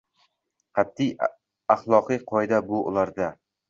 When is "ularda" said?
2.93-3.35